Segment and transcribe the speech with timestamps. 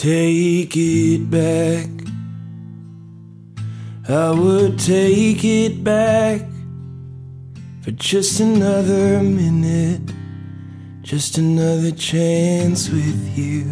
[0.00, 1.90] take it back.
[4.08, 6.40] I would take it back
[7.82, 10.00] for just another minute,
[11.02, 13.66] just another chance with you.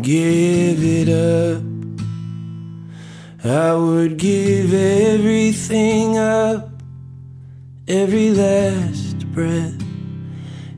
[0.00, 1.64] Give it up.
[3.44, 6.70] I would give everything up,
[7.88, 9.82] every last breath,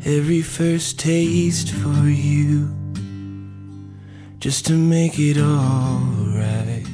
[0.02, 2.74] every first taste for you,
[4.42, 6.00] just to make it all
[6.34, 6.84] right,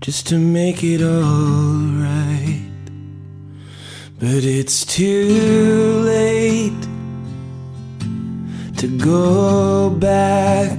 [0.00, 2.70] just to make it all right.
[4.20, 6.82] But it's too late
[8.76, 10.78] to go back.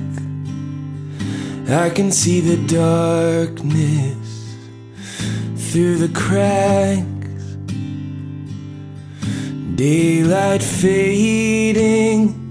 [1.68, 4.56] I can see the darkness
[5.70, 7.04] through the cracks.
[9.76, 12.45] Daylight fading.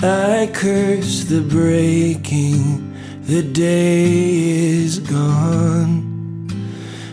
[0.00, 2.94] I curse the breaking.
[3.22, 6.46] The day is gone.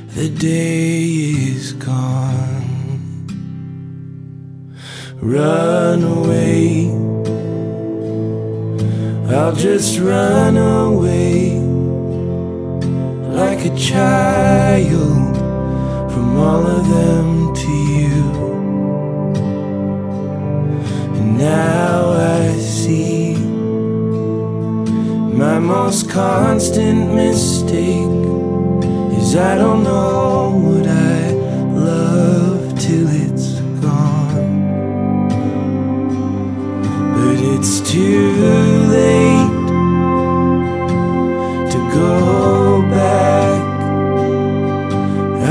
[0.09, 3.25] The day is gone.
[5.19, 6.91] Run away.
[9.35, 11.57] I'll just run away
[13.33, 15.37] like a child
[16.13, 18.04] from all of them to you.
[25.95, 28.25] Most constant mistake
[29.17, 31.31] is I don't know what I
[31.71, 34.49] love till it's gone.
[37.15, 38.33] But it's too
[38.97, 39.55] late
[41.71, 43.61] to go back.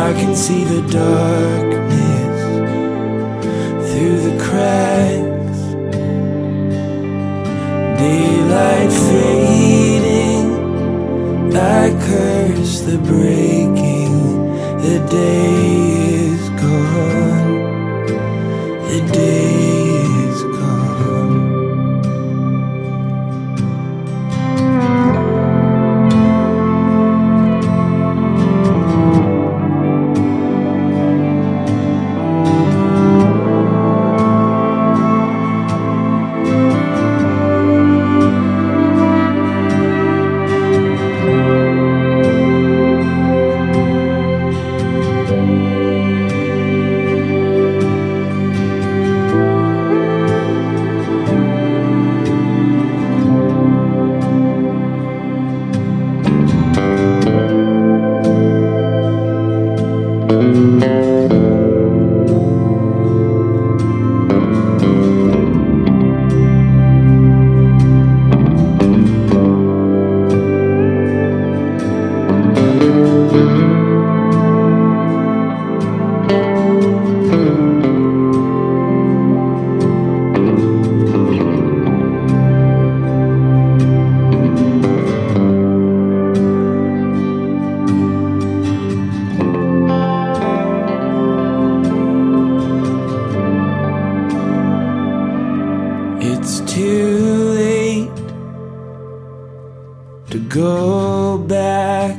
[0.07, 2.39] I can see the darkness
[3.89, 5.24] through the cracks.
[15.15, 15.54] Day
[60.57, 61.14] It's
[96.75, 98.17] too late
[100.29, 102.19] to go back.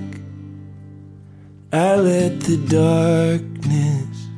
[1.74, 4.30] I let the darkness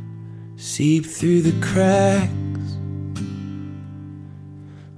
[0.56, 2.32] seep through the cracks.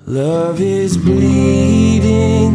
[0.06, 2.54] Love is bleeding.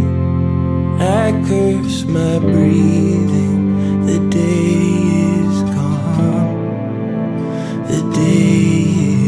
[0.98, 4.06] I curse my breathing.
[4.06, 4.72] The day
[5.42, 6.54] is gone.
[7.88, 9.23] The day